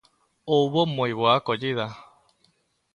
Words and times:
Houbo 0.49 0.81
moi 0.97 1.11
boa 1.19 1.33
acollida. 1.37 1.85